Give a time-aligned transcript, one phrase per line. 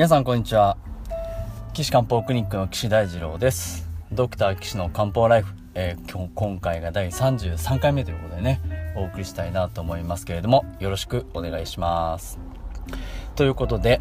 [0.00, 0.78] 皆さんこんにちは。
[1.74, 3.86] 岸漢方クリニックの岸大二郎です。
[4.10, 8.62] ドクター岸の漢方ライフ、えー、今今回が第33回目ということでね
[8.96, 12.38] お送りしたいなと思いますけれどもよろしくお願いします。
[13.36, 14.00] ということで、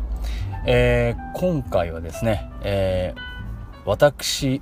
[0.65, 4.61] えー、今回はですね、えー、私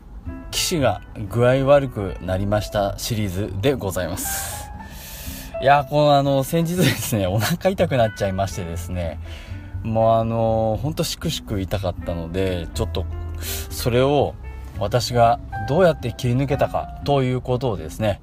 [0.49, 4.71] 岸が具合悪くなりましたシリーズでございます。
[5.61, 9.19] いやこのあの先日ですねお腹痛くなっちゃいましてですね
[9.83, 13.05] もうあのほんとしくしく痛かったのでちょっと
[13.69, 14.35] それを
[14.79, 18.21] 私がどうやって切り抜けたかということをですね、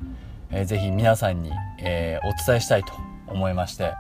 [0.51, 1.51] えー、ぜひ皆さんに、
[1.81, 2.93] えー、お伝えしたいと
[3.27, 3.93] 思いまして、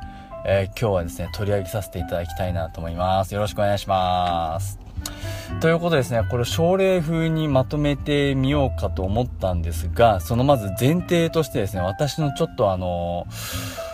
[0.46, 3.34] えー、今日はですね取り上げさせていただきたいなと思います。
[3.34, 4.78] よろしくお願いします。
[5.60, 13.26] ということですねこれ症例風にまとめてみようかと思ったんですがそのまず前提としてですね私のちょっとあの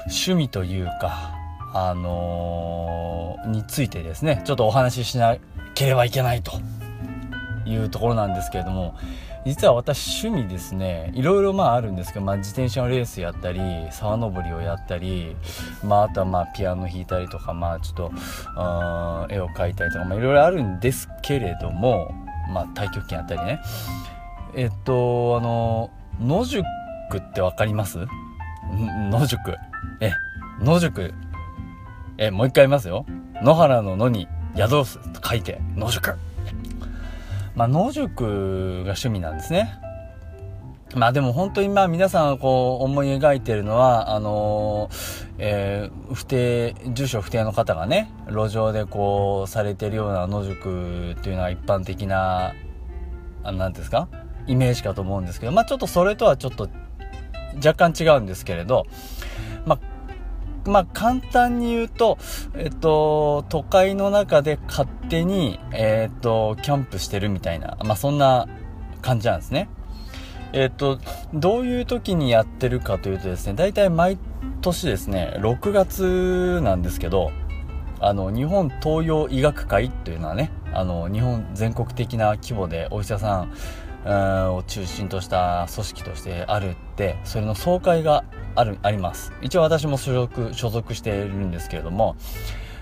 [0.07, 1.40] 趣味というか
[1.73, 5.37] あのー、についてですねちょっとお話ししな
[5.75, 6.53] ければいけないと
[7.65, 8.97] いうところなんですけれども
[9.47, 15.35] 実は私趣味ですねいろいろまああるんですけど、まあ、自転車のレースやったり沢登りをやったり、
[15.83, 18.13] まあ、あとはまあピアノ弾いたりとかまあちょっと
[19.33, 22.13] 絵を描いたりとか、まあ、いろいろあるんですけれども、
[22.53, 23.61] まあ、太極拳やったりね。
[24.55, 25.91] えっとあの
[26.21, 26.63] 野宿
[27.17, 28.07] って分かります？
[29.11, 29.57] 野宿？
[30.01, 30.13] え
[30.61, 31.15] 野宿
[32.21, 33.07] えもう一回言いますよ。
[33.43, 36.17] 野原の野に宿すと書いて野宿。
[37.55, 39.73] まあ野宿が趣味なんですね。
[40.95, 52.53] まあでも本当にまあ皆さんこう思い描いてるのは、あのー、えー、不定、住所不定の方がね、路上でこうされてるような野宿っていうのは一般的な、
[53.45, 54.09] あなんですか？
[54.47, 56.69] イメージかと思うんですけど、まあちょっとそれとはちょっと
[57.65, 58.85] 若干違うんですけれど、
[60.67, 62.19] まあ、簡単に言うと、
[62.55, 68.49] えっと、都会の中で勝手に、えっと、キャンプしてるみたいな、まあ、そんな
[69.03, 69.69] 感じなんですね。
[70.53, 70.99] えっと、
[71.33, 74.19] どういう時にやってるかというとですね、大体毎
[74.61, 77.31] 年ですね、6月なんですけど、
[78.01, 83.53] あの、日本東洋医学会というのはね、あの、日本全国的な規模でお医者さん、
[84.05, 88.25] を中心とした組織としてあるってそれの総会が
[88.55, 89.33] あるあります。
[89.43, 92.17] 一応私も所属所属しているんですけれども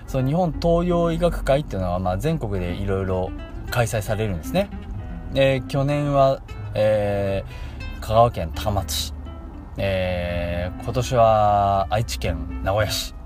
[0.07, 3.31] その日本東洋医学会っていうのは、まあ、全国でいろいろ
[3.69, 4.69] 開催されるんですね。
[5.33, 6.41] で去年は、
[6.73, 9.13] えー、香川県高松市、
[9.77, 13.18] えー、今年は愛知県名古屋市。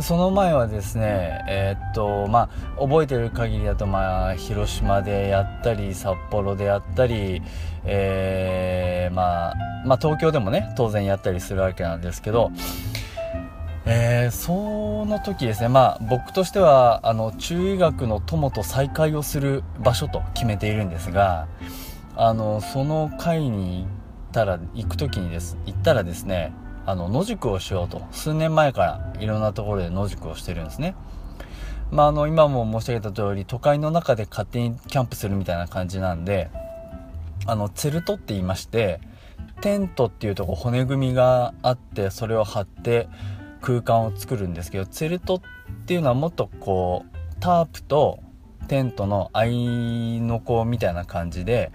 [0.00, 7.42] その前はですねえー、っとまあ覚えてる限りだとまあ広島でやったり札幌でやったり、
[7.84, 9.54] えー、まあ、
[9.86, 12.50] まあ東京でもね当然やったりするわけなんですけど
[13.86, 21.46] えー、その時ですねまあ僕としてはあの中医学の友と再会をする場所と決めているんですが
[22.16, 23.86] あのその会に行っ
[24.32, 26.54] たら行く時にです行ったらですね
[26.86, 28.02] あの野宿をしようと。
[28.10, 30.94] 数年前からいろんなところで野宿をしてるんですね。
[31.90, 36.50] まあ、あの今も申し上げた通り都会の中で勝手にキャンプするみたいな感じなんで
[37.46, 39.00] あのツェルトって言いまして
[39.60, 43.08] テントっていうとこ骨組みがあってそれを張って
[43.60, 45.40] 空間を作るんですけどツェルトっ
[45.86, 48.18] ていうのはもっとこうタープと
[48.68, 51.70] テントの合いの子みたいな感じで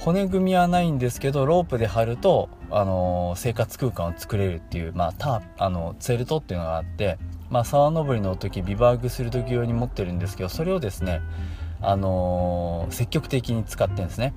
[0.00, 7.18] 骨組みはないんですけどロープで張ると、あのー、生活空間を作れるっていう、まあ、タあのツェルトっていうのがあって、
[7.50, 11.20] まあ、沢登りの時ビバーグする時用に持ってるんですけどそれをですね、
[11.82, 14.32] あのー、積極的に使ってるんですね。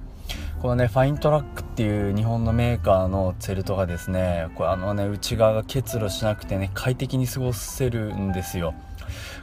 [0.62, 8.74] このねファイントラックっていう日本のメーカーのツェルトがですねこれあのね内側が結露しなくてね快適に過ごせるんですよ。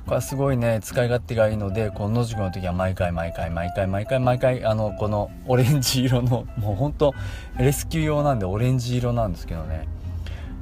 [0.05, 7.15] これはすごいね使い勝手がいいのでこの野宿の時は毎回毎回毎回毎回毎回あのこのオレンジ色のもうほんと
[7.59, 9.89] レスキュー用なんでオレンジ色なんですけどね。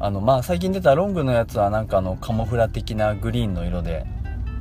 [0.00, 4.06] あのまあ最近出たロングのやつはなんかあのカモフラ的なグリーンの色で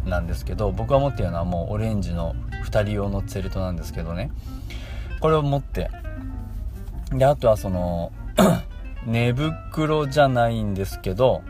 [0.05, 2.35] なんですけど僕が持ってるのはもうオレンジの
[2.65, 4.31] 2人用のツェルトなんですけどね。
[5.19, 5.89] これを持って
[7.11, 8.11] であとはその
[9.05, 11.41] 寝袋じゃないんですけど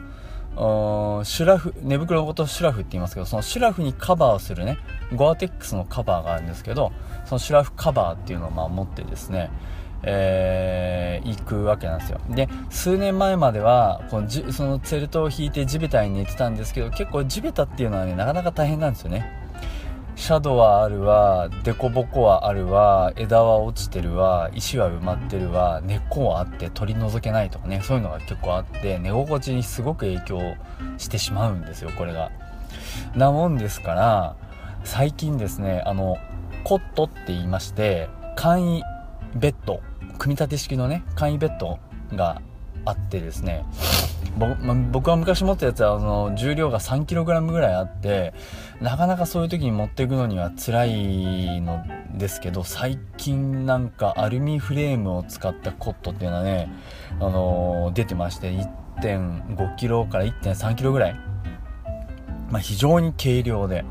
[0.58, 4.78] シュラフ寝袋ごとシュラフって言いますけどそのシュラフにカバーをするね
[5.16, 6.92] ゴアテックスのカバーがあるんですけど
[7.26, 9.52] そのシュラフカバーっていうのをまあ持ってですね
[10.04, 12.22] えー、行くわけなんですよ。
[12.30, 19.47] で数年前まではこのじそのツェルトを引いて地べたに寝てたんですけど結構地べたっていうのはねなかなか大変なんですよね。
[20.18, 30.56] シャドウはあるわ凸凹はあるわ枝は落ちてるわ石は埋まってるわ根っこはあって取り除けないとかねそういうのが結構あって寝心地にすごく影響
[30.98, 32.32] してしまうんですよこれが。
[33.16, 34.36] なもんですから
[34.84, 36.18] 最近ですねあの
[36.64, 38.84] コットって言いまして簡易
[39.36, 39.82] ベッド
[40.18, 41.78] 組み立て式のね簡易ベッド
[42.14, 42.42] が
[42.86, 43.66] あってですね
[44.38, 48.34] 僕は昔持ったやつはあの重量が 3kg ぐらいあって
[48.80, 51.84] なかなかそういう時に持っていくのには辛いの
[52.16, 56.70] ですけど最近なんかアルミフレームを使ったコットっていうのはね、
[57.20, 58.52] あのー、出てまして
[59.02, 61.16] 1.5kg から 1.3kg ぐらい、
[62.52, 63.84] まあ、非常に軽量で。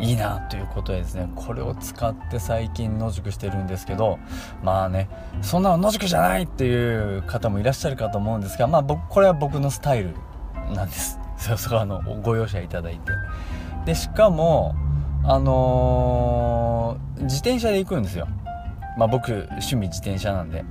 [0.00, 4.18] いいなということでですねこれを使って最近野宿してるんですけど
[4.62, 5.08] まあね
[5.42, 10.14] そんなの野宿じゃないっていう方もいらっしゃるかと思うんですがまあ僕これは僕のスタイル
[10.74, 11.18] なんです。
[11.36, 13.12] そそこあのご容赦いただいて。
[13.84, 14.74] でしかも
[15.24, 18.26] あのー、自転車で行くんですよ。
[18.96, 20.64] まあ僕趣味自転車なんで。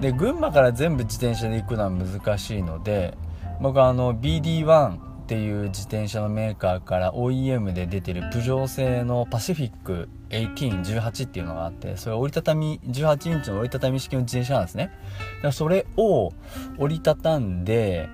[0.00, 3.16] で群馬から全部自転車で行くのは難しいので
[3.60, 14.84] 僕はあの BD1 っていう自転車のメーカーから OEM で出てるプジョー製のパシフィック1818っていうのがあってそれ折りたたみ18インチの折りたたみ式の自転車なんですね。
[14.84, 16.32] だからそれを
[16.78, 18.08] 折りたたんで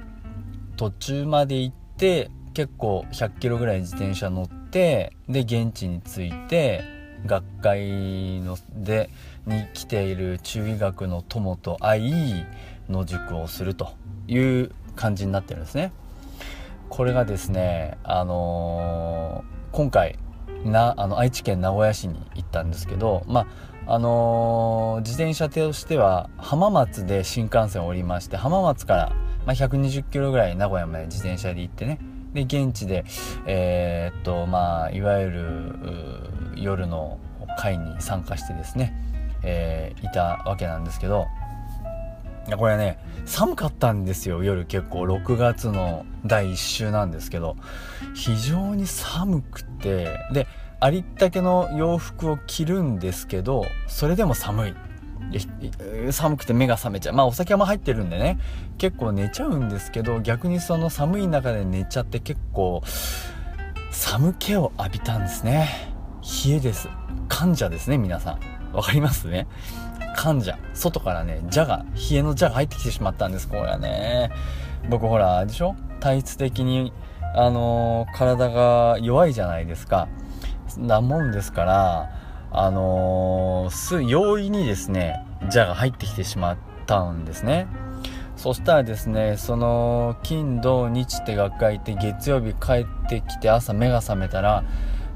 [0.78, 6.82] 途中まで行って結構100キロぐらい自転車乗ってで現地に着いて
[7.26, 9.10] 学会ので
[9.46, 12.44] に来ている中医学の友と会い
[12.88, 13.92] 野宿をすると
[14.28, 15.92] いう感じになってるんですね。
[16.92, 20.18] これがですねあのー、今回
[20.62, 23.46] なあの愛知県名古屋市に行ったんですけどま
[23.86, 29.12] ああのー、自転車としては浜松で新幹線を降りまして浜松から、
[29.46, 31.98] まあ、120キロぐらい名古屋まで自転車で行ってね
[32.34, 33.06] で現地で
[33.46, 35.76] えー、っとまあいわゆる
[36.56, 37.18] 夜の
[37.58, 38.92] 会に参加してですね、
[39.42, 41.26] えー、いたわけなんですけど
[42.56, 45.02] これね寒かったんですよ夜結構。
[45.02, 47.56] 6月の第1週なんですけど。
[48.14, 50.18] 非常に寒くて。
[50.32, 50.46] で
[50.80, 54.74] ありったけの洋服を着るんですけどそれでも寒い。
[56.10, 57.14] 寒くて目が覚めちゃう。
[57.14, 58.38] まあお酒も入ってるんでね。
[58.76, 62.82] 結構寝ちゃうんですけど逆にその寒い中で寝ちゃって結構
[63.92, 65.68] 寒気を浴びたんですね。
[66.44, 66.88] 冷えです。
[67.28, 68.74] 患者ですね皆さん。
[68.76, 69.46] わかりますね。
[70.14, 74.30] 患者外からね蛇が冷えの蛇が入ってきてしまったんですこれはね。
[74.88, 75.76] 僕ほらでしょ？
[76.00, 76.92] 体質的に
[77.34, 80.08] あのー、体が弱いじゃないですか。
[80.76, 82.10] なもんですから
[82.50, 86.56] あのー、す容易にですね蛇が入ってきてしまっ
[86.86, 87.66] たんですね。
[88.36, 94.64] そしたらですねその金土日って学会行って月曜日帰ってきて朝目が覚めたら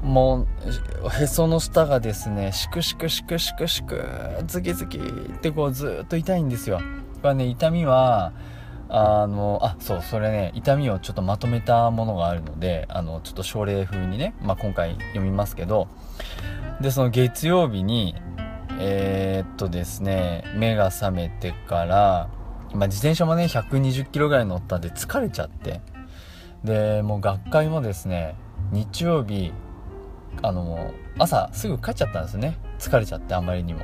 [0.03, 4.03] もうへその下がですねシクシクシクシクシク
[4.45, 5.01] ズキズキっ
[5.39, 6.79] てこうずっと痛いんですよ。
[7.21, 8.33] これね痛みは
[8.89, 15.87] あのあそうそれね痛みをちょっとまとめたものがあるのであのちょっと症例風にね、まあ、今回読みますけど
[16.79, 18.15] でその月曜日に
[18.79, 22.29] えー、っとですね目が覚めてから
[22.73, 25.81] まあ、自転車もね120キロぐらい乗ったんで疲れちゃって
[26.63, 28.35] でもう学会もですね
[28.71, 29.53] 日曜日
[30.41, 32.57] あの朝すぐ帰っちゃったんですね。
[32.79, 33.81] 疲れちゃってあまりにも。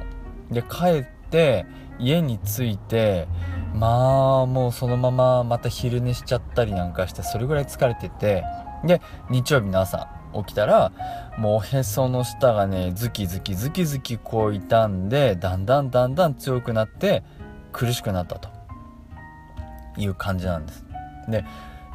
[0.52, 1.66] で帰って
[2.00, 3.28] 家に着いて
[3.74, 8.44] まあもうそのまままた昼寝しちゃったりなんかしてそれぐらい疲れてて
[8.86, 10.92] で日曜日の朝起きたら
[11.38, 17.24] もうおへその下がねズキズキズキズキこう傷んでだんだんだんだん強くなって
[17.72, 18.50] 苦しくなったと
[19.98, 20.86] いう感じなんです。
[21.30, 21.46] で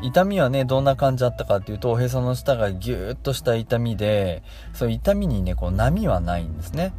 [0.01, 6.93] 痛みはね、どんな感じだったかっていうと、おへその下がギューッとした痛みで、その痛みにね、こう波はないんですね。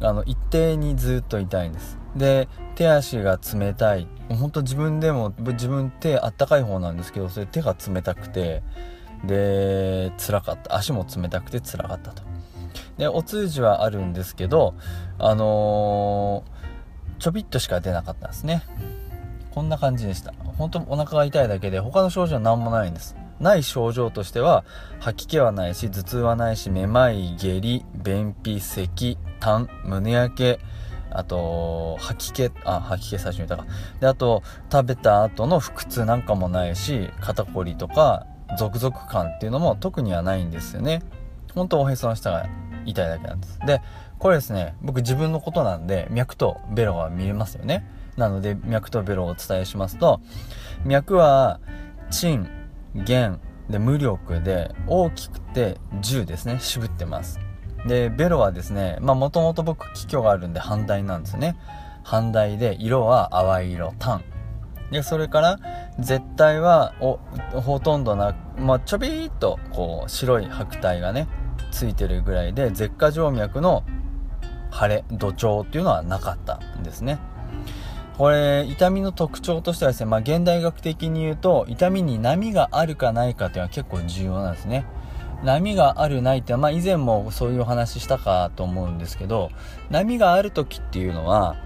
[0.00, 1.98] あの、一定にずっと痛いんです。
[2.16, 4.08] で、手足が冷たい。
[4.30, 8.62] ほんと自分でも、自分手あったかい方なんですけど、それ手が冷たくて、
[9.24, 10.74] で、辛かった。
[10.76, 12.22] 足も冷たくて辛かったと。
[12.96, 14.74] で、お通じはあるんですけど、
[15.18, 18.62] あのー、ちょびっとしか出なかったんですね。
[19.54, 20.32] こんな感じでした。
[20.58, 23.16] 本当お腹が痛いだけで他の症状は何もないんです。
[23.42, 24.64] ない症状としては
[25.00, 30.60] 吐き気はないし頭痛はないしめまい下痢便秘咳痰胸焼け
[31.10, 33.66] あと吐き気あ吐き気最初に言ったか
[34.00, 38.26] であと食べた後の腹痛なんかもないし肩こりとか
[38.58, 41.02] ゾクゾク感っていうのも特にはないんですよね
[41.54, 42.46] 本当おへその下が
[42.86, 43.80] 痛いだけなんですで
[44.18, 47.84] これですね僕自分のことなんで脈とベロが見えますよね
[48.16, 50.20] なので脈とベロをお伝えしますと
[50.84, 51.60] 脈は
[52.10, 52.48] 鎮
[52.94, 53.40] 弦
[53.70, 56.58] で無力で大きくて10ですね。
[56.60, 57.40] 渋ってます。
[57.86, 61.56] でベロはですねまあもともと僕気虚があるんで反対なんですよね。
[62.04, 64.22] 反対で色は淡い色単
[64.90, 65.58] でそれから
[65.98, 67.18] 絶対はお
[67.60, 71.28] ほとんどな、まあ、ちょびーっとこう白い白体がね
[71.70, 73.84] ついてるぐらいで舌下静脈の
[74.72, 77.18] 腫れ土調っていうのはなかったんですね。
[78.18, 84.84] これ痛みの特徴としてはですね、まあ、現代学的に言うと痛みに波があるかないかっていうのは結構重要なんですね。
[85.42, 89.50] 波があるないってまあ、以前もそういうお話したかと思うんですけど
[89.90, 91.56] 波がある時っていうのは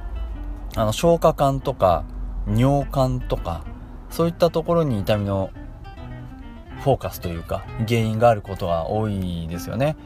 [0.75, 2.05] あの消化管とか
[2.49, 3.65] 尿管とか
[4.09, 5.51] そういったところに痛みの
[6.81, 9.97] フォーカスというか原因があることが多いですよね。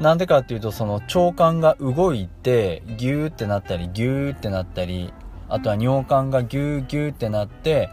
[0.00, 5.12] なんでかっていうとその腸管が動いてギューってなったりギューってなったり
[5.48, 7.90] あとは尿管がギューギューってなって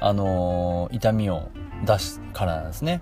[0.00, 1.50] あのー、痛みを
[1.84, 3.00] 出すからなんですね。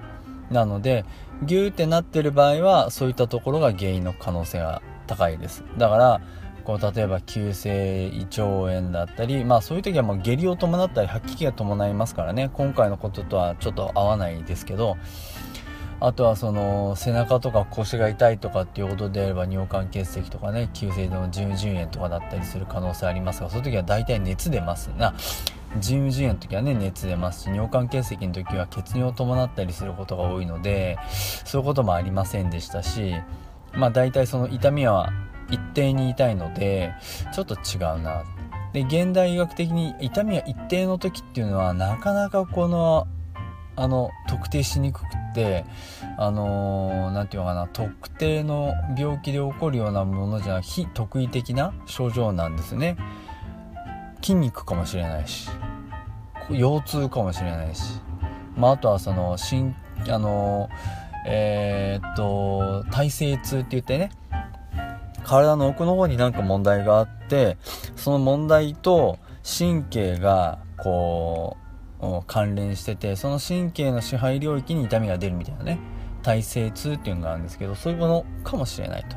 [0.51, 1.05] なので
[1.43, 5.65] ギューってなってる場合はそういったところが原因の可能性が高いです。
[5.77, 6.21] だから
[6.65, 12.51] こう例えば急性胃腸炎だったりまあそういう時はもう下痢を伴ったり吐き気が伴いますからね。
[12.53, 14.97] 今回のこととはちょっと合わないですけど
[16.01, 25.15] あとはその背中とか腰が痛いとかっていうことであれば尿管結石とかね急性の腎盂炎とかだったりする可能性ありますがそういう時は大体熱出ますな。
[25.81, 30.99] 腎盂腎炎の時はね熱出ますし尿管結石の時は血尿を伴ったりすることが多いので
[31.45, 33.15] そういうこともありませんでしたし
[33.75, 35.13] まあ大体その痛みは
[35.51, 36.95] 一定に痛いので
[37.35, 38.25] ちょっと違うな。
[38.73, 43.09] で現代医学的に痛みは一定の時っていうのはなかなかこの
[43.81, 45.65] あの特定しにくくって
[46.17, 52.97] あの何、ー、て言うのかな特定の病気で起こるようなものじゃ非特異的な症状なんですね。
[54.21, 55.49] 筋肉かもしれないし
[56.51, 58.01] 腰痛かもしれないし、
[58.57, 59.77] まあ、あとはその心
[60.09, 60.69] あの
[61.25, 64.11] えー、っと体勢痛って言ってね
[65.23, 67.59] 体の奥の方になんか問題があって
[67.95, 71.68] その問題と神経がこう
[72.27, 75.79] 関連しててその神経の支配領域に痛みが出るみたいなね
[76.23, 79.17] 体性痛っていうのがあるんですけどそういうものかもしれないと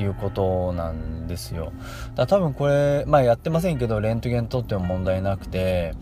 [0.00, 1.72] いうことなんですよ。
[2.14, 5.94] だ多分これまあやってませんけどレントゲン取っても問題なくて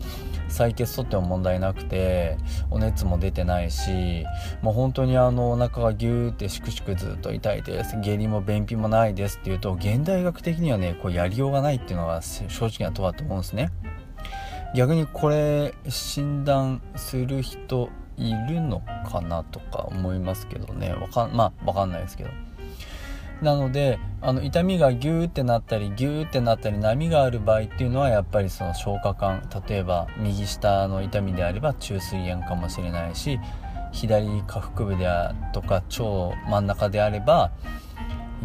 [0.49, 2.37] 採血取っても問題なくて
[2.69, 4.25] お熱も出てないし
[4.61, 7.97] もう本当にあのお腹がギューってしくしくずっと痛いです。
[7.99, 13.71] 下痢も便秘もないですっていうと現代学的にはねこうやりようがないっていうのが正直なとこだと思うんですね。
[14.73, 20.93] 逆にこれ診断する人いるのかなとか思いますけどね。
[20.93, 22.29] わかまあわかんないですけど。
[23.41, 33.39] なのであの痛みがギューってなったりギューってなったり波がある場合っていうのはやっぱりその消化管例えば右下の痛みであれば虫垂炎かもしれないし
[33.91, 36.03] 左下腹部であとか腸
[36.49, 37.51] 真ん中であれば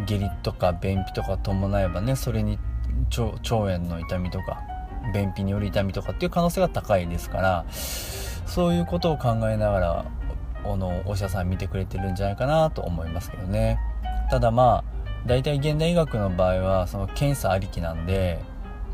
[0.05, 2.59] 下痢とか便秘とか伴えばねそれに
[3.17, 4.63] 腸炎の痛みとか
[5.13, 10.05] 便秘による痛みとかっていう可能性が高いですからそういうことを考えながら
[10.65, 13.79] あのお医者さん見てくれてるんじゃないかなと思いますけどね。
[14.31, 18.41] ただまあ大体現代医学の場合はその検査ありきなんで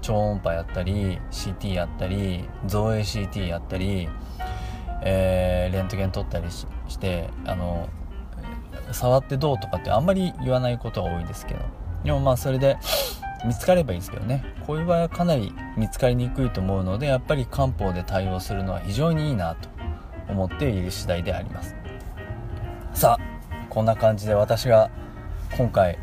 [0.01, 4.09] 超音波やったり CT やったり造影 CT やったり、
[5.03, 6.67] えー、レントゲン撮ったりし
[6.99, 7.89] てあの
[8.93, 11.61] 触ってどうとかってあんまり言わないことが多いですけど
[12.05, 12.77] でもまあそれで
[13.45, 14.45] 見つかればいいですけどね。
[14.67, 19.69] こういう場合はかなり見つかりにくいと思うのでやっぱり漢方で対応するのは非常にいいなと
[20.29, 21.77] 思っている次第であります。
[22.95, 24.91] さあこんな感じで私が
[25.57, 25.99] 今回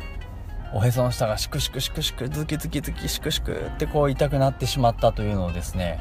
[0.74, 6.00] おへその下がシクシクシクシクズキズキズキシクシクってこう痛くなってしまったというのをですね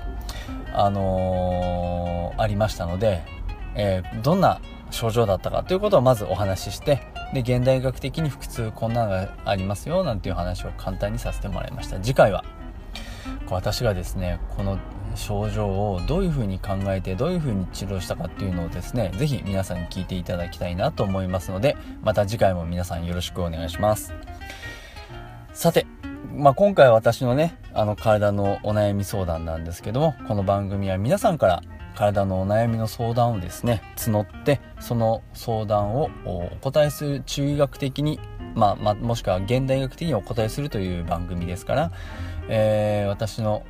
[0.74, 3.24] あのー、ありましたので、
[3.76, 12.00] えー、どんな症状だったかということをまずお話ししてで現代学的に腹痛こんなのがありますよなんていう話を簡単にさせてもらいました。
[12.00, 12.44] 次回は
[13.50, 14.80] 私がですねこの
[15.16, 24.14] 症状をどういうふうに考えてどういうふうに治療したかっていうのをですね是非皆さんに聞いていただきたいなと思いますのでまた次回も皆さんよろしくお願いします。
[25.54, 25.86] さて、
[26.34, 31.64] まあ、今回私のねあの体のお悩み相談なんですけどもこの番組は皆さんから
[31.96, 38.20] 体のお悩みの相談をですね募ってその相談をお答えする中医学的に、
[38.56, 41.92] まあ、まあ、もしくは現代学的にお答えするという番組ですから、
[42.50, 43.64] えー、私の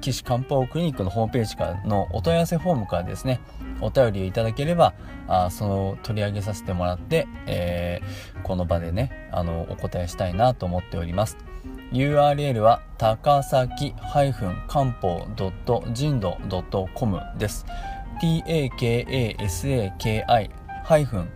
[0.00, 3.40] 岸漢方クリニックのホームページからのお問い合わせフォームからですね、
[3.80, 4.94] お便りをいただければ、
[5.28, 11.36] あその取り上げさせてもらって、えー、この場でね、あの、お答えしたいなと思っております。
[11.92, 13.94] URL は高崎
[14.68, 15.26] 漢方
[15.92, 16.38] 人道
[16.94, 17.66] .com です。
[18.20, 20.26] takasaki
[20.84, 21.28] ハイフン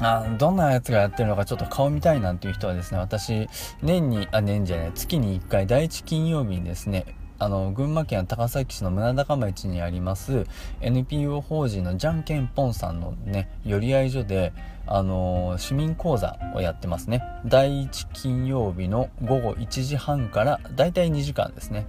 [0.00, 3.48] あどんなやつがやってるのかちょっと顔見たいなんていう人はですね私
[3.82, 10.46] 年にあ年じゃない月に1回第1金曜日にですねあの群馬県高崎市の宗高町にあります
[10.80, 14.52] NPO 法人のじゃんけんぽんさんのね寄り合い所で
[14.86, 17.22] あの市民講座をやってますね。
[17.46, 21.86] 第1金曜日の午後1時半からだいたい2時間ですね。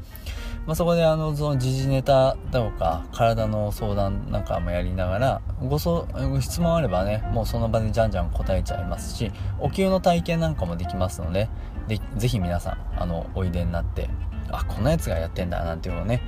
[0.65, 11.49] まあ、そこであのその時事ネタだとか体の相談なんかもやりながらごそご質問あればねもうその場でじゃんじゃん答えちゃいますしお灸の体験なんかもできますので
[11.87, 14.09] でぜひ皆さんあのおいでになって
[14.51, 16.21] あこんなやつがやってんだなんていうのをね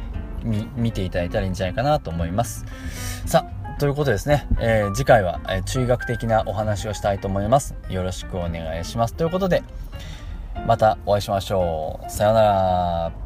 [0.75, 2.65] 見ていただいたらいいんじゃないかなと思います。
[3.25, 7.75] さあということですね、えー、次回は、えー、中学的なお話をしたいと思います。
[7.89, 9.13] よろしくお願いします。
[9.13, 9.63] ということで
[10.65, 12.09] またお会いしましょう。
[12.09, 13.25] さようなら。